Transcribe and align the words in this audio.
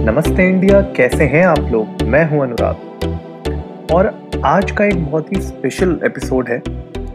नमस्ते 0.00 0.46
इंडिया, 0.48 0.80
कैसे 0.96 1.24
हैं 1.24 1.42
आप 1.46 1.58
लोग? 1.72 2.02
मैं 2.02 2.24
हूँ 2.28 2.42
अनुराग। 2.42 3.90
और 3.92 4.06
आज 4.44 4.70
का 4.70 4.84
एक 4.84 5.04
बहुत 5.04 5.32
ही 5.32 5.40
स्पेशल 5.40 5.90
एपिसोड 6.04 6.48
है, 6.48 6.60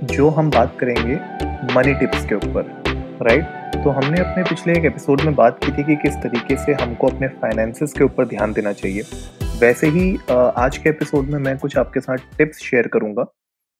जो 0.05 0.27
हम 0.29 0.49
बात 0.51 0.75
करेंगे 0.79 1.15
मनी 1.73 1.93
टिप्स 1.99 2.25
के 2.25 2.35
ऊपर 2.35 2.83
राइट 3.21 3.75
तो 3.75 3.89
हमने 3.89 4.19
अपने 4.21 4.43
पिछले 4.43 4.73
एक 4.73 4.85
एपिसोड 4.85 5.21
में 5.21 5.33
बात 5.35 5.57
की 5.63 5.71
थी 5.71 5.83
कि 5.83 5.95
किस 6.01 6.15
तरीके 6.23 6.57
से 6.57 6.73
हमको 6.73 7.07
अपने 7.07 7.27
फाइनेंसेस 7.41 7.93
के 7.93 8.03
ऊपर 8.03 8.25
ध्यान 8.25 8.53
देना 8.53 8.73
चाहिए। 8.73 9.01
वैसे 9.59 9.87
ही 9.87 10.17
आज 10.31 10.77
के 10.77 10.89
एपिसोड 10.89 11.29
में 11.29 11.39
मैं 11.39 11.57
कुछ 11.57 11.77
आपके 11.77 11.99
साथ 11.99 12.17
टिप्स 12.37 12.59
शेयर 12.63 12.87
करूँगा, 12.87 13.25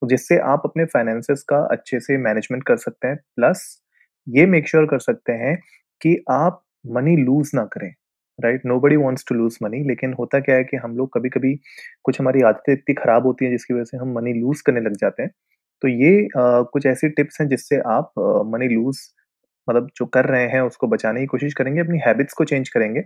जिससे 0.01 0.37
आप 0.45 0.61
अपने 0.65 0.85
फाइनेंसेस 0.85 1.43
का 1.43 1.59
अच्छे 1.71 1.99
से 1.99 2.17
मैनेजमेंट 2.17 2.63
कर 2.63 2.77
सकते 2.77 3.07
हैं। 3.07 3.17
प्लस 3.35 3.61
ये 4.27 4.45
मेक 4.45 4.67
श्योर 4.67 4.83
sure 4.83 4.91
कर 4.91 4.99
सकते 5.03 5.33
हैं 5.33 5.55
कि 6.01 6.17
आप 6.29 6.61
मनी 6.87 7.15
लूज 7.17 7.51
ना 7.55 7.63
करें। 7.65 7.93
Right 8.39 8.62
nobody 8.80 8.96
wants 8.96 9.25
to 9.30 9.36
lose 9.36 9.57
money 9.64 9.84
लेकिन 9.88 10.14
होता 10.20 10.39
क्या 10.39 10.56
है 10.56 10.64
कि 10.64 10.78
हम 10.78 10.96
लोग 10.98 11.10
कभी 11.14 11.30
कभी 11.30 11.54
कुछ 12.06 12.20
हमारी 12.21 12.42
आदतें 12.44 12.71
इतनी 12.74 12.94
खराब 12.96 13.25
होती 13.25 13.46
हैं 13.46 13.52
जिसकी 13.52 13.74
वजह 13.74 13.84
से 13.84 13.98
हम 13.98 14.14
मनी 14.16 14.34
लूज 14.34 14.61
करने 14.61 14.82
लग 14.82 14.96
जाते 15.02 15.24
हैं। 15.24 15.32
तो 15.82 15.88
ये 15.88 16.28
आ, 16.38 16.61
कुछ 16.64 16.86
ऐसी 16.86 17.10
टिप्स 17.10 17.42
हैं 17.42 17.48
जिससे 17.50 17.80
आप 17.89 18.11
मनी 18.54 18.68
लूज 18.70 18.98
मतलब 19.68 19.89
जो 19.98 20.06
कर 20.08 20.25
रहे 20.25 20.48
हैं 20.48 20.61
उसको 20.61 20.88
बचाने 20.88 21.20
की 21.20 21.25
कोशिश 21.28 21.54
करेंगे 21.54 21.82
अपनी 21.82 22.00
हैबिट्स 22.06 22.34
को 22.34 22.44
चेंज 22.46 22.70
करेंगे 22.70 23.04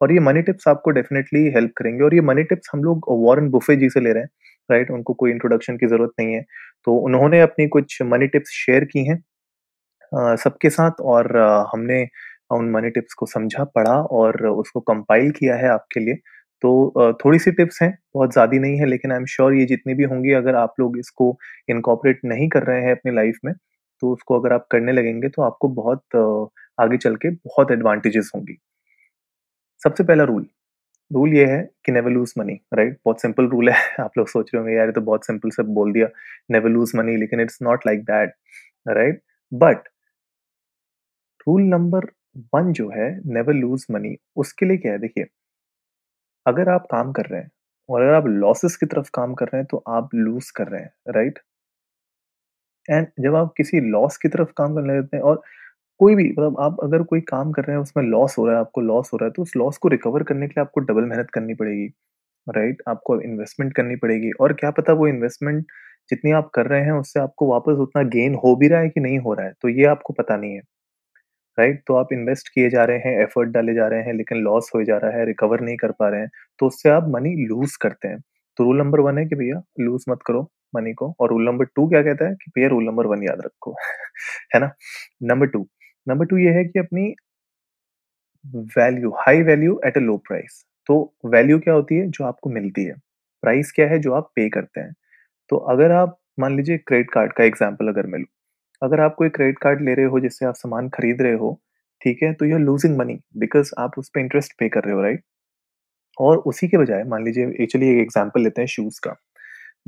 और 0.00 0.12
ये 0.12 0.20
मनी 0.20 0.42
टिप्स 0.42 0.68
आपको 0.68 0.90
डेफिनेटली 0.90 1.40
हेल्प 1.54 1.72
करेंगे। 1.76 2.04
और 2.04 2.14
ये 2.14 2.20
मनी 2.22 2.42
टिप्स 2.44 2.70
हम 2.74 2.84
लोग 2.84 3.04
वॉरेन 3.24 3.48
बुफे 3.50 3.76
जी 3.76 3.90
से 3.90 4.00
ले 4.00 4.12
रहे 4.12 4.22
हैं 4.22 4.30
राइट 4.68 4.90
उनको 4.90 5.14
कोई 5.14 5.30
इंट्रोडक्शन 5.30 5.76
की 5.76 5.86
ज़रूरत 5.86 6.12
नहीं 6.20 6.34
है। 6.34 6.42
तो 6.86 6.96
उन्होंने 6.98 7.40
अपनी 7.40 7.66
कुछ 7.68 7.98
मनी 8.04 8.26
टिप्स 8.28 8.50
शेयर 8.56 8.84
की 8.92 9.04
हैं 9.06 9.18
सबके 10.36 10.70
साथ 10.70 11.00
और 11.02 11.36
आ, 11.38 11.64
हमने 11.72 12.02
उन 12.50 12.70
मनी 12.70 12.90
टिप्स 12.90 13.14
को 13.14 13.26
समझा, 13.28 13.64
पढ़ा 13.66 13.94
और 14.02 14.46
उसको 14.48 14.80
कंपाइल 14.82 15.30
किया 15.32 15.56
है 15.56 15.68
आपके 15.70 16.00
लिए। 16.00 16.14
तो 16.62 17.14
थोड़ी 17.20 17.38
सी 17.38 17.50
टिप्स 17.52 17.82
हैं, 17.82 17.96
बहुत 18.14 18.32
ज़्यादा 18.32 18.58
नहीं 18.58 18.78
है, 18.78 18.86
लेकिन 18.86 19.12
आई 19.12 19.18
एम 19.18 19.24
श्योर 19.26 19.54
ये 19.54 19.64
जितनी 19.66 19.94
भी 19.94 20.04
होंगी, 20.04 20.32
अगर 20.34 20.54
आप 20.56 20.74
लोग 20.80 20.98
इसको 20.98 21.36
इनकॉपरेट 21.70 22.20
नहीं 22.24 22.48
कर 22.48 22.62
रहे 22.64 22.82
हैं 22.82 22.92
अपनी 22.92 23.12
लाइफ 23.14 23.38
में 23.44 23.54
तो 24.02 24.12
उसको 24.12 24.38
अगर 24.40 24.52
आप 24.52 24.66
करने 24.70 24.92
लगेंगे 24.92 25.28
तो 25.28 25.42
आपको 25.42 25.68
बहुत 25.70 26.16
आगे 26.78 26.96
चल 26.98 27.16
के 27.16 27.30
बहुत 27.30 27.70
एडवांटेजेस 27.72 28.30
होंगी। 28.34 28.56
सबसे 29.82 30.04
पहला 30.04 30.24
रूल 30.24 30.46
रूल 31.10 31.32
ये 31.34 31.44
है 31.46 31.62
कि 31.86 31.92
नेवर 31.92 32.10
लूज 32.10 32.32
मनी 32.38 32.54
राइट 32.74 32.98
बहुत 33.04 33.20
सिंपल 33.22 33.46
रूल 33.48 33.68
है, 33.70 33.76
आप 34.00 34.18
लोग 34.18 34.28
सोच 34.28 34.50
रहे 34.54 34.60
होंगे, 34.60 34.76
यार 34.76 34.90
तो 34.90 35.00
बहुत 35.02 35.26
सिंपल 35.26 35.50
से 35.50 35.62
बोल 35.74 35.92
दिया 35.92 36.08
नेवर 36.50 36.70
लूज 36.70 36.92
मनी 36.96 37.16
लेकिन 37.16 37.40
it's 37.40 37.58
not 37.62 37.86
like 37.86 38.04
that 38.04 38.34
right 38.88 39.20
but 39.52 39.88
rule 41.46 41.62
number 41.64 42.06
one 42.52 42.72
जो 42.72 42.88
है 42.90 43.08
नेवर 43.28 43.54
लूज 43.54 43.86
मनी 43.90 44.16
उसके 44.36 44.66
लिए 44.66 44.76
क्या 44.78 44.92
है? 44.92 44.98
देखिए, 45.00 45.26
अगर 46.46 46.68
आप 46.68 46.86
काम 46.90 47.12
कर 47.12 47.26
रहे 47.26 47.40
हैं 47.40 47.50
और 47.88 48.02
अगर 48.02 48.14
आप 48.14 48.26
लॉसेस 48.28 48.76
की 48.76 48.86
तरफ़ 48.86 49.10
काम 49.14 49.34
कर 49.34 49.46
रहे 49.46 49.56
हैं 49.56 49.66
तो 49.70 49.82
आप 49.90 50.08
लूज 50.16 50.50
कर 50.52 50.68
रहे 50.68 50.80
हैं 50.82 50.92
राइट 51.14 51.38
एंड 52.88 53.06
जब 53.20 53.34
आप 53.36 53.52
किसी 53.56 53.80
लॉस 53.82 54.16
की 54.16 54.28
तरफ़ 54.28 54.48
काम 54.56 54.74
करने 54.74 54.98
लगते 54.98 55.16
हैं 55.16 55.22
और 55.24 55.42
कोई 56.00 56.14
भी 56.16 56.24
मतलब 56.30 56.56
आप 56.60 56.78
अगर 56.82 57.02
कोई 57.04 57.20
काम 57.22 57.52
कर 57.52 57.64
रहे 57.64 57.76
हैं, 57.76 57.82
उसमें 57.82 58.04
लॉस 58.04 58.36
हो 58.38 58.46
रहा 58.46 58.54
है, 58.54 58.60
आपको 58.60 58.80
लॉस 58.82 59.10
हो 59.12 59.18
रहा 59.18 59.26
है 59.26 59.32
तो 59.32 59.42
उस 59.42 59.52
लॉस 59.56 59.78
को 59.78 59.88
रिकवर 59.88 60.22
करने 60.24 60.48
के 60.48 60.52
लिए 60.52 60.62
आपको 60.62 60.80
डबल 60.82 61.04
मेहनत 61.06 61.30
करनी 61.34 61.54
पड़ेगी 61.56 61.86
राइट 62.46 62.82
आपको 62.88 63.20
इन्वेस्टमेंट 63.22 63.74
करनी 63.76 63.96
पड़ेगी 63.98 64.32
और 64.40 64.54
क्या 64.54 64.70
पता 64.72 64.94
वो 64.94 65.08
इन्वेस्टमेंट 65.08 65.64
जितनी 66.10 66.32
आप 66.32 66.50
कर 66.54 66.66
रहे 66.66 66.82
हैं, 66.82 66.92
उससे 66.92 67.20
आपको 67.20 67.48
वापस 67.48 67.78
उतना 67.80 68.02
गेन 68.10 68.34
हो 68.44 68.56
भी 68.56 68.68
रहा 68.68 68.80
है 68.80 68.88
कि 68.90 69.00
नहीं 69.00 69.18
हो 69.20 69.34
रहा 69.34 69.46
है 69.46 69.54
तो 69.62 69.68
ये 69.70 69.86
आपको 69.86 70.14
पता 70.14 70.36
नहीं 70.36 70.54
है। 70.54 70.62
राइट? 71.58 71.82
तो 71.86 71.94
आप 71.94 72.12
इन्वेस्ट 72.12 72.48
किए 72.54 72.70
जा 72.70 72.84
रहे 72.84 72.98
हैं, 72.98 73.22
एफर्ट 73.22 73.48
डाले 73.50 73.74
जा 73.74 73.86
रहे 73.88 74.02
हैं, 74.02 74.14
लेकिन 74.14 74.38
लॉस 74.38 74.70
हो 74.74 74.82
जा 74.84 74.96
रहा 74.98 75.18
है, 75.18 75.24
रिकवर 75.26 75.60
नहीं 75.60 75.76
कर 75.76 75.92
पा 75.92 76.08
रहे 76.08 76.20
हैं 76.20 76.30
तो 76.60 76.66
उससे 76.66 76.90
आप 76.90 77.08
मनी 77.08 77.34
लूज 77.46 77.76
करते 77.76 78.08
हैं। 78.08 78.20
तो 78.58 78.64
रूल 78.64 78.78
नंबर 78.78 79.00
वन 79.00 79.18
है 79.18 79.24
कि 79.26 79.36
भैया 79.36 79.62
लूज 79.80 80.04
मत 80.08 80.18
करो 80.26 80.42
मनी 80.76 80.92
को, 80.94 81.14
और 81.20 81.28
रूल 81.30 81.44
नंबर 81.46 81.64
टू 81.76 81.88
क्या 81.88 82.02
कहता 82.02 82.28
है 82.28 82.34
कि 82.34 82.50
भैया 82.56 82.68
रूल 82.68 82.84
नंबर 82.84 83.06
वन 83.06 83.22
याद 83.24 83.40
रखो, 83.46 83.74
है 84.54 84.60
ना? 84.60 84.70
नंबर 85.24 85.46
टू 85.48 85.66
नंबर 86.06 86.26
टू 86.26 86.36
ये 86.38 86.50
है 86.52 86.64
कि 86.64 86.78
अपनी 86.78 87.14
value, 88.78 89.10
high 89.18 89.42
value 89.42 89.80
at 89.86 89.96
a 89.96 90.00
low 90.00 90.16
price 90.28 90.64
तो 90.88 90.96
वैल्यू 91.26 91.58
क्या 91.60 91.74
होती 91.74 91.96
है? 91.96 92.06
जो 92.08 92.24
आपको 92.24 92.50
मिलती 92.50 92.84
है। 92.84 92.94
प्राइस 93.42 93.72
क्या 93.72 93.86
है? 93.88 93.98
जो 93.98 94.12
आप 94.14 94.30
पे 94.36 94.48
करते 94.50 94.80
हैं। 94.80 94.92
तो 95.50 95.56
अगर 95.72 95.92
आप, 95.92 96.16
मान 96.40 96.56
लीजिए 96.56 96.78
क्रेडिट 96.78 97.10
कार्ड 97.12 97.32
का 97.32 97.44
एग्ज़ाम्पल 97.44 97.88
अगर 97.88 98.06
मैं 98.06 98.20
अगर 98.82 99.00
आप 99.00 99.14
कोई 99.14 99.28
क्रेडिट 99.30 99.58
कार्ड 99.58 99.82
ले 99.82 99.94
रहे 99.94 100.06
हो, 100.06 100.20
जिससे 100.20 100.46
आप 100.46 100.54
सामान 100.56 100.88
खरीद 100.90 101.22
रहे 101.22 101.34
हो, 101.34 101.60
ठीक 102.02 102.22
है 102.22 102.32
तो 102.34 102.44
you 102.46 102.54
are 102.54 102.60
losing 102.60 102.96
money 102.98 103.18
because 103.38 103.72
आप 103.78 103.98
उस 103.98 104.08
पर 104.14 104.20
इंटरेस्ट 104.20 104.52
पे 104.58 104.68
कर 104.68 104.84
रहे 104.84 104.94
हो 104.94 105.02
राइट 105.02 105.22
और 106.18 106.38
उसी 106.46 106.68
के 106.68 106.78
बजाय, 106.78 107.02
मान 107.04 107.24
लीजिए 107.24 107.52
एक्चुअली 107.62 107.88
एक 107.90 107.98
एग्ज़ाम्पल 108.00 108.42
लेते 108.42 108.60
हैं 108.62 108.68
शूज़ 108.68 109.00
का। 109.04 109.14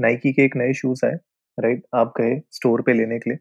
नाइकी 0.00 0.32
के 0.32 0.44
एक 0.44 0.56
नए 0.56 0.72
शूज़ 0.74 1.04
आए 1.06 1.14
राइट 1.58 1.82
आप 1.94 2.12
गए 2.18 2.40
स्टोर 2.52 2.82
पे 2.82 2.92
लेने 2.94 3.18
के 3.18 3.30
लिए 3.30 3.38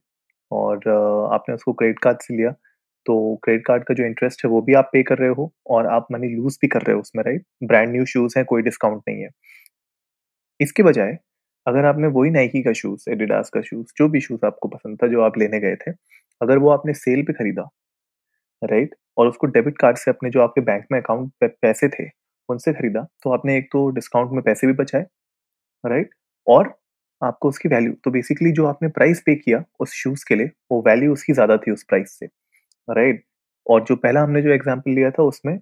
और 0.51 0.89
आपने 1.33 1.55
उसको 1.55 1.73
क्रेडिट 1.73 1.99
कार्ड 1.99 2.21
से 2.21 2.35
लिया 2.37 2.51
तो 3.05 3.13
क्रेडिट 3.43 3.65
कार्ड 3.67 3.83
का 3.83 3.93
जो 3.93 4.03
इंटरेस्ट 4.05 4.43
है, 4.45 4.49
वो 4.51 4.61
भी 4.61 4.73
आप 4.73 4.89
पे 4.93 5.03
कर 5.03 5.17
रहे 5.17 5.29
हो 5.29 5.51
और 5.67 5.87
आप 5.89 6.07
मनी 6.11 6.27
लूज 6.35 6.57
भी 6.61 6.67
कर 6.67 6.81
रहे 6.81 6.95
हो 6.95 7.01
उसमें 7.01 7.23
राइट 7.23 7.45
ब्रांड 7.63 7.89
न्यू 7.91 8.05
शूज़ 8.07 8.37
हैं, 8.37 8.45
कोई 8.45 8.61
डिस्काउंट 8.61 9.01
नहीं 9.07 9.21
है। 9.21 9.29
इसके 10.59 10.83
बजाय 10.83 11.17
अगर 11.67 11.85
आपने 11.85 12.07
वही 12.09 12.29
नाइकी 12.31 12.61
का 12.63 12.73
शूज़, 12.73 13.09
एडिडास 13.09 13.49
का 13.49 13.61
शूज़, 13.61 13.87
जो 13.97 14.07
भी 14.09 14.19
शूज़ 14.21 14.45
आपको 14.45 14.67
पसंद 14.67 14.97
था, 15.03 15.07
जो 15.07 15.21
आप 15.21 15.37
लेने 15.37 15.59
गए 15.59 15.75
थे, 15.77 15.91
अगर 16.41 16.57
वो 16.57 16.69
आपने 16.71 16.93
सेल 16.95 17.23
पे 17.23 17.33
खरीदा, 17.33 17.69
राइट? 18.61 18.95
और 19.17 19.27
उसको 19.27 19.47
डेबिट 19.47 19.77
कार्ड 19.77 19.97
से 19.97 20.11
अपने 20.11 20.29
जो 20.29 20.41
आपके 20.41 20.61
बैंक 20.61 20.85
में 20.91 20.99
अकाउंट 20.99 21.31
पैसे 21.61 21.87
थे, 21.89 22.07
उनसे 22.49 22.73
खरीदा, 22.73 23.01
तो 23.23 23.31
आपने 23.31 23.57
एक 23.57 23.67
तो 23.73 23.89
डिस्काउंट 23.91 24.31
में 24.33 24.41
पैसे 24.43 24.67
भी 24.67 24.73
बचाए, 24.75 25.05
राइट? 25.83 26.09
और 26.47 26.73
आपको 27.21 27.49
उसकी 27.49 27.69
वैल्यू 27.69 27.93
तो 28.05 28.11
बेसिकली 28.11 28.51
जो 28.53 28.65
आपने 28.67 28.89
प्राइस 28.91 29.21
पे 29.25 29.35
किया 29.35 29.63
उस 29.79 29.93
शूज़ 29.95 30.25
के 30.29 30.35
लिए, 30.35 30.51
वो 30.71 30.81
वैल्यू 30.87 31.13
उसकी 31.13 31.33
ज़्यादा 31.33 31.57
थी 31.57 31.71
उस 31.71 31.83
प्राइस 31.85 32.17
से, 32.19 32.25
राइट? 32.87 33.23
और 33.65 33.83
जो 33.85 33.95
पहला 33.97 34.21
हमने 34.23 34.41
जो 34.41 34.51
एग्ज़ाम्पल 34.51 34.91
लिया 34.91 35.11
था 35.11 35.23
उसमें 35.23 35.59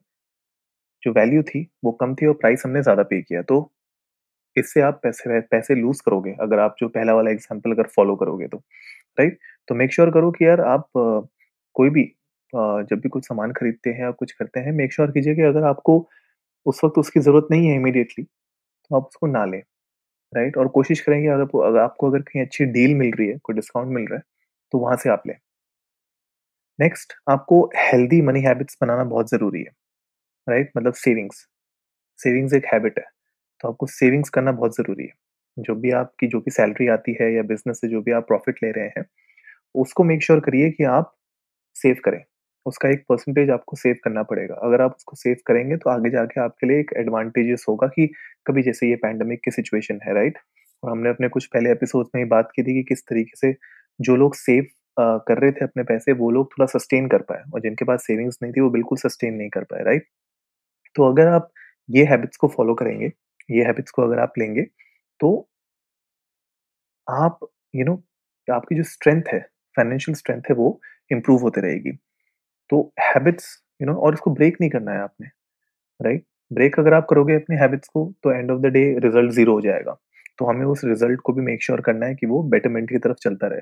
जो 1.03 1.11
वैल्यू 1.13 1.41
थी, 1.43 1.67
वो 1.83 1.91
कम 1.93 2.15
थी 2.15 2.25
और 2.25 2.33
प्राइस 2.35 2.63
हमने 2.65 2.81
ज़्यादा 2.83 3.03
पे 3.03 3.21
किया। 3.21 3.41
तो 3.43 3.59
इससे 4.59 4.81
आप 4.81 4.99
पैसे 5.03 5.39
पैसे 5.51 5.75
लूज़ 5.75 6.01
करोगे 6.05 6.35
अगर 6.41 6.59
आप 6.59 6.75
जो 6.79 6.87
पहला 6.89 7.13
वाला 7.15 7.31
एग्ज़ाम्पल 7.31 7.71
अगर 7.71 7.87
फ़ॉलो 7.95 8.15
करोगे 8.17 8.47
तो, 8.47 8.57
राइट? 9.17 9.39
तो 9.67 9.75
मेक 9.75 9.93
श्योर 9.93 10.11
करो 10.11 10.31
कि 10.31 10.45
यार 10.45 10.61
आप 10.63 10.89
कोई 11.75 11.89
भी 11.91 12.03
जब 12.53 12.99
भी 13.03 13.09
कुछ 13.09 13.25
सामान 13.27 13.51
खरीदते 13.53 13.89
हैं 13.91 14.01
या 14.01 14.11
कुछ 14.13 14.31
करते 14.33 14.59
हैं, 14.59 14.71
मेक 14.73 14.93
श्योर 14.93 15.11
कीजिए 15.11 15.35
कि 15.35 15.41
अगर 15.43 15.63
आपको 15.65 15.97
उस 16.65 16.81
वक़्त 16.83 16.97
उसकी 16.99 17.19
ज़रूरत 17.21 17.47
नहीं 17.51 17.67
है 17.67 17.75
इमीडिएटली, 17.75 18.23
तो 18.65 18.95
आप 18.97 19.07
उसको 19.07 19.27
ना 19.29 19.45
लें, 19.45 19.59
राइट? 20.33 20.57
और 20.57 20.67
कोशिश 20.71 21.01
करें 21.01 21.21
कि 21.21 21.27
अगर 21.29 21.67
अगर 21.67 21.79
आपको 21.81 22.09
अगर 22.11 22.21
कहीं 22.23 22.43
अच्छी 22.45 22.65
डील 22.67 22.95
मिल 22.97 23.11
रही 23.13 23.29
है, 23.29 23.37
कोई 23.39 23.55
डिस्काउंट 23.55 23.93
मिल 23.93 24.05
रहा 24.05 24.17
है, 24.17 24.23
तो 24.73 24.79
वहाँ 24.79 24.97
से 24.97 25.09
आप 25.11 25.23
लें। 25.27 25.35
नेक्स्ट 26.79 27.13
आपको 27.29 27.59
हेल्दी 27.77 28.21
मनी 28.21 28.41
हैबिट्स 28.41 28.77
बनाना 28.81 29.03
बहुत 29.05 29.29
ज़रूरी 29.29 29.59
है, 29.59 29.71
राइट? 30.47 30.71
मतलब 30.77 30.93
सेविंग्स, 30.95 31.45
सेविंग्स 32.19 32.53
एक 32.55 32.65
हैबिट 32.73 32.99
है। 32.99 33.05
तो 33.63 33.67
आपको 33.69 33.87
सेविंग्स 33.89 34.29
करना 34.29 34.51
बहुत 34.51 34.75
ज़रूरी 34.75 35.03
है। 35.03 35.13
जो 35.57 35.75
भी 35.75 35.91
आपकी 35.93 36.27
जो 36.27 36.39
भी 36.39 36.51
सैलरी 36.51 36.87
आती 36.89 37.15
है 37.21 37.33
या 37.33 37.41
बिज़नेस 37.43 37.81
से 37.81 37.87
जो 37.87 38.01
भी 38.01 38.11
आप 38.11 38.27
प्रॉफ़िट 38.27 38.57
ले 38.63 38.71
रहे 38.71 38.87
हैं, 38.87 39.05
उसको 39.75 40.03
मेक 40.03 40.23
श्योर 40.23 40.39
करिए 40.39 40.69
कि 40.71 40.83
आप 40.85 41.15
सेव 41.75 41.97
करें। 42.05 42.23
उसका 42.65 42.89
एक 42.89 43.03
परसेंटेज 43.09 43.49
आपको 43.49 43.75
सेव 43.77 43.95
करना 44.03 44.23
पड़ेगा। 44.23 44.55
अगर 44.63 44.81
आप 44.81 44.95
उसको 44.97 45.15
सेव 45.15 45.37
करेंगे 45.47 45.77
तो 45.77 45.89
आगे 45.89 46.09
जाके 46.09 46.41
आपके 46.41 46.67
लिए 46.67 46.79
एक 46.79 46.91
एडवांटेजेस 46.97 47.65
होगा 47.69 47.87
कि 47.87 48.07
कभी 48.47 48.63
जैसे 48.63 48.89
ये 48.89 48.95
पैंडमिक 48.97 49.41
की 49.45 49.51
सिचुएशन 49.51 49.99
है, 50.03 50.13
राइट? 50.13 50.37
और 50.83 50.91
हमने 50.91 51.09
अपने 51.09 51.29
कुछ 51.29 51.45
पहले 51.47 51.71
एपिसोड्स 51.71 52.09
में 52.15 52.21
ही 52.23 52.27
बात 52.29 52.51
की 52.55 52.63
थी 52.63 52.73
कि 52.73 52.83
किस 52.89 53.01
तरीके 53.03 53.37
से 53.37 53.53
जो 53.99 54.15
लोग 54.15 54.35
सेव 54.37 54.65
कर 54.97 55.39
रहे 55.39 55.51
थे 55.51 55.65
अपने 55.65 55.83
पैसे 55.83 56.13
वो 56.13 56.29
लोग 56.31 56.51
थोड़ा 56.51 56.65
सस्टेन 56.69 57.07
कर 57.09 57.21
पाए 57.23 57.43
और 57.53 57.61
जिनके 57.61 57.85
पास 57.85 58.03
सेविंग्स 58.05 58.37
नहीं 58.43 58.51
थी 58.53 58.61
वो 58.61 58.69
बिल्कुल 58.69 58.97
सस्टेन 58.97 59.33
नहीं 59.33 59.49
कर 59.49 59.63
पाए, 59.63 59.83
राइट? 59.83 60.05
तो 60.95 61.09
अगर 61.11 61.27
आप 61.29 61.51
ये 61.89 62.03
हैबिट्स 62.05 62.37
को 62.37 62.47
फ़ॉलो 62.49 62.73
करेंगे 62.75 63.11
ये 63.49 63.63
हैबिट्स 63.65 63.91
को 63.91 64.01
अगर 64.03 64.19
आप 64.19 64.33
लेंगे 64.39 64.63
तो 65.19 65.31
आप 67.07 67.39
यू 67.75 67.81
you 67.81 67.85
नो 67.87 67.93
know, 67.93 68.03
आपकी 68.47 68.75
जो 68.75 68.83
स्ट्रेंथ 68.83 69.23
है 69.33 69.39
फाइनेंशियल 69.77 70.15
स्ट्रेंथ 70.15 70.41
है 70.49 70.55
वो 70.55 70.79
इम्प्रूव 71.11 71.41
होते 71.41 71.61
रहेगी। 71.61 71.91
तो 72.69 72.81
हैबिट्स 73.01 73.47
यू 73.81 73.87
नो 73.87 73.95
और 73.97 74.13
इसको 74.13 74.31
ब्रेक 74.31 74.57
नहीं 74.61 74.71
करना 74.71 74.91
है 74.91 75.01
आपने 75.01 75.27
राइट? 75.99 76.25
ब्रेक 76.51 76.79
अगर 76.79 76.93
आप 76.93 77.07
करोगे 77.09 77.35
अपने 77.35 77.57
हैबिट्स 77.57 77.89
को 77.89 78.05
तो 78.23 78.31
end 78.33 78.51
of 78.51 78.59
the 78.61 78.65
day 78.73 78.83
result 78.99 79.31
zero 79.33 79.53
हो 79.53 79.61
जाएगा। 79.61 79.97
तो 80.39 80.45
हमें 80.45 80.65
उस 80.65 80.81
रिज़ल्ट 80.85 81.21
को 81.21 81.33
भी 81.33 81.41
मेक 81.43 81.63
श्योर 81.63 81.79
sure 81.79 81.87
करना 81.87 82.05
है 82.05 82.15
कि 82.15 82.27
वो 82.27 82.43
बेटरमेंट 82.51 82.89
की 82.89 82.97
तरफ़ 82.99 83.17
चलता 83.23 83.47
रहे। 83.47 83.61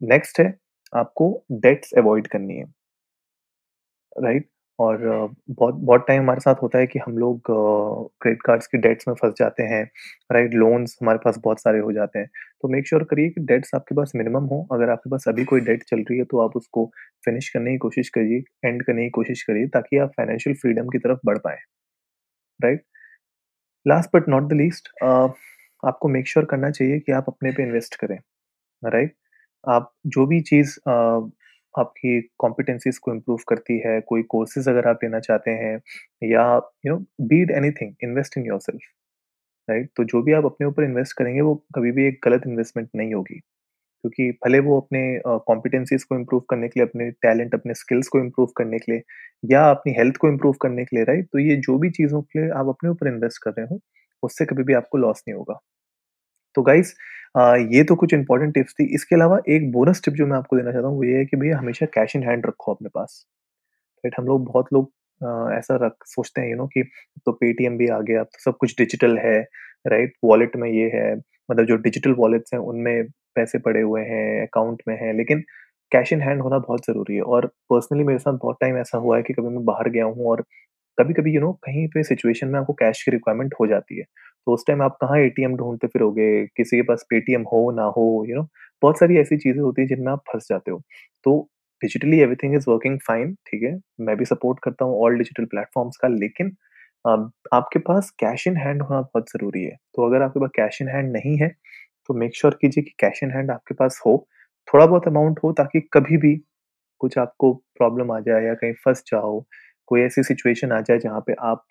नेक्स्ट 0.00 0.40
है 0.40 0.46
आपको 0.92 1.28
डेट्स 1.62 1.92
अवॉइड 1.98 2.26
करनी 2.28 2.56
है। 2.56 2.64
राइट? 4.16 4.48
और 4.78 4.98
बहुत 5.50 5.74
बहुत 5.76 6.04
टाइम 6.08 6.22
हमारे 6.22 6.40
साथ 6.40 6.62
होता 6.62 6.78
है 6.78 6.86
कि 6.86 6.98
हम 6.98 7.18
लोग 7.18 7.40
क्रेडिट 7.50 8.42
कार्ड्स 8.46 8.66
की 8.66 8.78
डेट्स 8.78 9.08
में 9.08 9.14
फंस 9.14 9.34
जाते 9.38 9.62
हैं, 9.62 9.82
राइट? 10.32 10.54
लोन्स 10.54 10.96
हमारे 11.02 11.18
पास 11.24 11.38
बहुत 11.44 11.60
सारे 11.60 11.78
हो 11.80 11.92
जाते 11.92 12.18
हैं। 12.18 12.28
तो 12.62 12.68
मेक 12.68 12.88
श्योर 12.88 13.04
करिए 13.10 13.30
कि 13.30 13.40
डेट्स 13.46 13.74
आपके 13.74 13.94
पास 13.94 14.12
मिनिमम 14.16 14.44
हो। 14.46 14.66
अगर 14.72 14.90
आपके 14.90 15.10
पास 15.10 15.24
अभी 15.28 15.44
कोई 15.44 15.60
डेट 15.60 15.82
चल 15.90 15.98
रही 16.00 16.18
है 16.18 16.24
तो 16.30 16.40
आप 16.40 16.56
उसको 16.56 16.86
फिनिश 17.24 17.48
करने 17.48 17.72
की 17.72 17.78
कोशिश 17.78 18.08
करिए, 18.08 18.42
एंड 18.64 18.82
करने 18.84 19.04
की 19.04 19.10
कोशिश 19.10 19.42
करिए 19.42 19.66
ताकि 19.68 19.98
आप 19.98 20.12
फाइनेंशियल 20.16 20.56
फ्रीडम 20.56 20.88
की 20.88 20.98
तरफ़ 20.98 21.18
बढ़ 21.26 21.38
पाए 21.38 21.58
right 22.60 22.84
last 23.86 24.10
but 24.16 24.28
not 24.28 24.48
the 24.50 24.52
least 24.52 24.88
आपको 25.04 26.08
मेक 26.08 26.28
श्योर 26.28 26.44
sure 26.44 26.50
करना 26.50 26.70
चाहिए 26.70 26.98
कि 26.98 27.12
आप 27.12 27.24
अपने 27.28 27.50
पे 27.52 27.62
इन्वेस्ट 27.62 27.96
करें 27.96 28.16
राइट 28.82 29.06
right? 29.06 29.18
आप 29.66 29.92
जो 30.06 30.26
भी 30.26 30.40
चीज़ 30.42 30.76
आपकी 31.78 32.20
कॉम्पिटेंसीज 32.38 32.98
को 32.98 33.14
इम्प्रूव 33.14 33.38
करती 33.48 33.78
है 33.86 34.00
कोई 34.00 34.22
कोर्सेज 34.22 34.68
अगर 34.68 34.88
आप 34.88 34.98
लेना 35.04 35.20
चाहते 35.20 35.50
हैं 35.50 35.80
या 36.22 36.60
you 36.86 36.96
know 36.96 37.26
need 37.26 37.50
anything 37.50 37.94
invest 38.02 38.38
in 38.38 38.46
yourself 38.60 38.80
right 39.70 39.90
तो 39.96 40.04
जो 40.04 40.22
भी 40.22 40.32
आप 40.32 40.44
अपने 40.44 40.66
ऊपर 40.66 40.84
इन्वेस्ट 40.84 41.16
करेंगे 41.16 41.40
वो 41.40 41.54
कभी 41.74 41.92
भी 41.92 42.06
एक 42.06 42.20
गलत 42.24 42.42
इन्वेस्टमेंट 42.46 42.88
नहीं 42.96 43.14
होगी 43.14 43.40
क्योंकि 44.04 44.30
भले 44.46 44.58
वो 44.60 44.80
अपने 44.80 45.20
कॉम्पिटेंसीज 45.26 46.00
uh, 46.00 46.06
को 46.06 46.16
इम्प्रूव 46.16 46.40
करने 46.50 46.68
के 46.68 46.80
लिए 46.80 46.88
अपने 46.88 47.10
टैलेंट 47.10 47.54
अपने 47.54 47.74
स्किल्स 47.74 48.08
को 48.08 48.18
इम्प्रूव 48.18 48.48
करने 48.56 48.78
के 48.78 48.92
लिए 48.92 49.02
या 49.52 49.70
अपनी 49.70 49.92
हेल्थ 49.92 50.16
को 50.16 50.28
इम्प्रूव 50.28 50.54
करने 50.62 50.84
के 50.84 50.96
लिए 50.96 51.04
राइट 51.04 51.28
तो 51.32 51.38
ये 51.38 51.56
जो 51.56 51.78
भी 51.78 51.90
चीज़ों 51.90 52.22
के 52.22 52.40
लिए 52.40 52.50
आप 52.50 52.68
अपने 52.68 52.90
ऊपर 52.90 53.08
इन्वेस्ट 53.08 53.42
कर 53.42 53.50
रहे 53.50 53.66
हो 53.66 53.80
उससे 54.22 54.46
कभी 54.46 54.62
भी 54.62 54.74
आपको 54.74 54.98
लॉस 54.98 55.24
नहीं 55.28 55.36
होगा। 55.36 55.58
तो 56.54 56.62
ये 57.34 57.82
तो 57.84 57.94
कुछ 57.96 58.12
इंपॉर्टेंट 58.14 58.52
टिप्स 58.54 58.72
थी। 58.74 58.84
इसके 58.94 59.14
अलावा 59.16 59.38
एक 59.50 59.70
बोनस 59.72 60.00
टिप 60.04 60.14
जो 60.14 60.26
मैं 60.26 60.36
आपको 60.36 60.56
देना 60.56 60.72
चाहता 60.72 60.86
हूँ, 60.88 60.96
वो 60.96 61.04
ये 61.04 61.16
है 61.18 61.24
कि 61.26 61.36
भैया 61.36 61.58
हमेशा 61.58 61.86
कैश 61.94 62.14
इन 62.16 62.22
हैंड 62.22 62.46
रखो 62.46 62.72
अपने 62.74 62.88
पास। 62.94 63.24
राइट 64.04 64.14
हम 64.18 64.26
लोग 64.26 64.44
बहुत 64.46 64.72
लोग 64.72 64.92
ऐसा 65.54 65.76
रख, 65.82 65.94
सोचते 66.06 66.40
हैं 66.40 66.50
यू 66.50 66.56
नो 66.56 66.66
कि 66.68 66.82
तो 67.26 67.32
पेटीएम 67.34 67.76
भी 67.78 67.88
आ 67.90 68.00
गया 68.02 68.22
तो 68.24 68.40
सब 68.42 68.56
कुछ 68.58 68.74
डिजिटल 68.78 69.18
है 69.18 69.38
राइट 69.86 70.14
वॉलेट 70.24 70.56
में 70.58 70.68
ये 70.70 70.90
है 70.94 71.14
मतलब 71.48 71.66
जो 71.66 71.76
डिजिटल 71.78 72.12
वॉलेट्स 72.16 72.54
हैं, 72.54 72.60
उनमें 72.62 73.04
पैसे 73.36 73.58
पड़े 73.60 73.80
हुए 73.82 74.02
हैं 74.04 74.42
अकाउंट 74.46 74.82
में 74.88 74.96
है, 75.00 75.12
लेकिन 75.16 75.42
कैश 75.92 76.12
इन 76.12 76.20
हैंड 76.22 76.42
होना 76.42 76.58
बहुत 76.60 76.86
ज़रूरी 76.86 77.16
है। 77.16 77.22
और 77.22 77.46
पर्सनली 77.70 78.04
मेरे 78.04 78.18
साथ 78.18 78.38
बहुत 78.42 78.56
टाइम 78.60 78.78
ऐसा 78.78 78.98
हुआ 78.98 79.16
है 79.16 79.22
कि 79.24 79.34
कभी 79.34 79.48
मैं 79.50 79.64
बाहर 79.66 79.88
गया 79.90 80.04
हूँ 80.06 80.26
और 80.28 80.42
कभी-कभी 80.98 81.34
यू 81.34 81.40
नो 81.40 81.52
कहीं 81.64 81.86
पे 81.90 82.02
सिचुएशन 82.04 82.48
में 82.48 82.58
आपको 82.60 82.72
कैश 82.74 83.02
की 83.04 83.10
रिक्वायरमेंट 83.10 83.54
हो 83.60 83.66
जाती 83.68 83.98
है। 83.98 84.04
तो 84.46 84.54
उस 84.54 84.64
टाइम 84.66 84.82
आप 84.82 84.96
कहाँ 85.00 85.18
ए 85.18 85.24
एटीएम 85.26 85.56
ढूंढते 85.56 85.86
फिरोगे, 85.88 86.46
किसी 86.48 86.76
के 86.76 86.82
पास 86.84 87.04
पेटीएम 87.10 87.42
हो 87.52 87.70
ना 87.72 87.82
हो, 87.96 88.24
यू 88.28 88.36
नो 88.36 88.48
बहुत 88.82 88.98
सारी 88.98 89.18
ऐसी 89.18 89.36
चीज़ें 89.38 89.60
होती 89.62 89.82
है 89.82 89.88
जिनमें 89.88 90.12
आप 90.12 90.22
फंस 90.32 90.46
जाते 90.50 90.70
हो। 90.70 90.82
तो 91.26 91.40
digitally 91.82 92.20
everything 92.20 92.54
is 92.56 92.64
working 92.70 92.98
fine, 93.08 93.34
ठीक 93.46 93.62
है? 93.62 93.78
मैं 94.00 94.16
भी 94.16 94.24
सपोर्ट 94.24 94.58
करता 94.64 94.84
हूँ 94.84 95.00
ऑल 95.04 95.18
डिजिटल 95.18 95.44
प्लेटफ़ॉर्म्स 95.46 95.96
का 96.02 96.08
लेकिन 96.10 96.56
आपके 97.54 97.78
पास 97.80 98.10
कैश 98.20 98.46
इन 98.48 98.56
हैंड 98.56 98.82
होना 98.82 99.00
बहुत 99.02 99.28
ज़रूरी 99.30 99.64
है। 99.64 99.76
तो 99.94 100.06
अगर 100.08 100.22
आपके 100.22 100.40
पास 100.40 100.50
कैश 100.56 100.78
इन 100.82 100.88
हैंड 100.88 101.12
नहीं 101.12 101.36
है, 101.38 101.48
तो 102.08 102.14
मेक 102.14 102.36
श्योर 102.36 102.58
कीजिए 102.62 102.84
कि 102.84 102.94
कैश 103.00 103.20
इन 103.22 103.30
हैंड 103.32 103.50
आपके 103.50 103.74
पास 103.74 104.00
हो, 104.06 104.16
थोड़ा 104.68 104.86
बहुत 104.86 105.08
अमाउंट 105.08 105.40
हो 105.44 105.52
ताकि 105.54 105.80
कभी 105.94 106.16
भी 106.18 106.34
कुछ 107.00 107.18
आपको 107.18 107.52
प्रॉब्लम 107.78 108.12
आ 108.12 108.20
जाए 108.20 108.44
या 108.46 108.54
कहीं 108.56 108.72
फंस 108.84 109.02
जाओ, 109.08 109.40
कोई 109.88 110.02
ऐसी 110.02 110.22
सिचुएशन 110.24 110.72
आ 110.72 110.80
जाए 110.82 110.98
जहाँ 111.00 111.20
पे 111.26 111.34
आप 111.44 111.66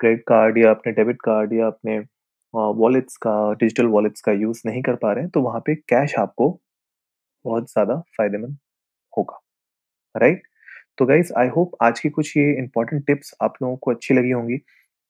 क्रेडिट 0.00 0.22
कार्ड 0.28 0.58
या 0.58 0.70
अपने 0.70 0.92
डेबिट 0.94 1.18
कार्ड 1.24 1.52
या 1.54 1.66
अपने 1.66 1.98
वॉलेट्स 2.54 3.16
का 3.18 3.32
डिजिटल 3.54 3.86
वॉलेट्स 3.88 4.20
का 4.22 4.32
यूज़ 4.34 4.62
नहीं 4.66 4.82
कर 4.82 4.94
पा 4.96 5.12
रहे 5.12 5.22
हैं, 5.24 5.30
तो 5.30 5.40
वहाँ 5.42 5.60
पे 5.66 5.74
कैश 5.76 6.14
आपको 6.18 6.50
बहुत 7.44 7.70
ज़्यादा 7.72 7.96
फ़ायदेमंद 8.16 8.56
होगा, 9.12 9.40
राइट? 10.14 10.42
तो 10.98 11.06
गाइज़ 11.06 11.32
आई 11.38 11.48
होप 11.50 11.72
आज 11.82 12.00
की 12.00 12.10
कुछ 12.10 12.36
ये 12.36 12.44
इंपॉर्टेंट 12.58 13.06
टिप्स 13.06 13.34
आप 13.42 13.54
लोगों 13.62 13.76
को 13.78 13.92
अच्छी 13.92 14.14
लगी 14.14 14.30
होंगी। 14.32 14.58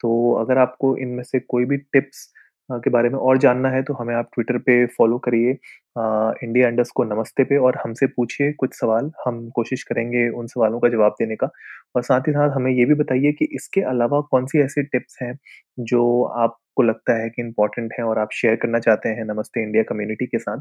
तो 0.00 0.32
अगर 0.36 0.58
आपको 0.58 0.96
इनमें 0.98 1.22
से 1.24 1.40
कोई 1.42 1.64
भी 1.66 1.76
टिप्स 1.78 2.28
के 2.72 2.90
बारे 2.90 3.08
में 3.08 3.18
और 3.18 3.38
जानना 3.38 3.68
है 3.68 3.82
तो 3.82 3.94
हमें 3.94 4.14
आप 4.14 4.28
ट्विटर 4.34 4.58
पे 4.58 4.84
फ़ॉलो 4.86 5.18
करिए 5.18 5.52
अ, 5.52 6.32
इंडिया 6.42 6.68
अंडरस्कोर 6.68 7.06
नमस्ते 7.06 7.44
पे 7.44 7.56
और 7.56 7.76
हमसे 7.84 8.06
पूछिए 8.06 8.52
कुछ 8.52 8.74
सवाल, 8.74 9.10
हम 9.26 9.48
कोशिश 9.50 9.82
करेंगे 9.82 10.28
उन 10.28 10.46
सवालों 10.46 10.80
का 10.80 10.88
जवाब 10.88 11.14
देने 11.18 11.36
का। 11.36 11.50
और 11.96 12.02
साथ 12.02 12.20
ही 12.20 12.32
साथ 12.32 12.50
हमें 12.50 12.70
ये 12.72 12.84
भी 12.84 12.94
बताइए 12.94 13.32
कि 13.32 13.44
इसके 13.44 13.80
अलावा 13.80 14.20
कौन-सी 14.20 14.60
ऐसी 14.60 14.82
टिप्स 14.82 15.18
हैं 15.22 15.38
जो 15.78 16.22
आपको 16.24 16.82
लगता 16.82 17.22
है 17.22 17.28
कि 17.30 17.42
इम्पोर्टेंट 17.42 17.92
हैं 17.98 18.04
और 18.04 18.18
आप 18.18 18.28
शेयर 18.32 18.56
करना 18.56 18.78
चाहते 18.78 19.08
हैं 19.08 19.24
नमस्ते 19.24 19.62
इंडिया 19.62 19.82
कम्युनिटी 19.82 20.26
के 20.26 20.38
साथ। 20.38 20.58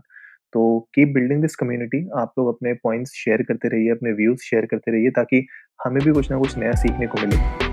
तो 0.53 0.79
कीप 0.95 1.13
बिल्डिंग 1.13 1.41
दिस 1.41 1.55
कम्युनिटी 1.55 2.07
आप 2.17 2.33
लोग 2.39 2.47
अपने 2.47 2.73
पॉइंट्स 2.73 3.11
शेयर 3.13 3.43
करते 3.43 3.67
रहिए, 3.67 3.91
अपने 3.91 4.11
व्यूज़ 4.11 4.43
शेयर 4.43 4.65
करते 4.65 4.91
रहिए 4.91 5.09
ताकि 5.09 5.45
हमें 5.85 6.03
भी 6.03 6.11
कुछ 6.11 6.31
ना 6.31 6.37
कुछ 6.39 6.57
नया 6.57 6.71
सीखने 6.71 7.07
को 7.07 7.21
मिले। 7.21 7.72